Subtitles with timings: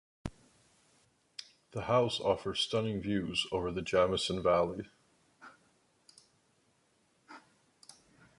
[1.73, 4.87] The house offers stunning views over the Jamison Valley.